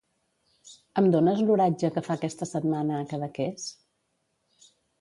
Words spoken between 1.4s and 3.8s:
l'oratge que fa aquesta setmana a Cadaqués?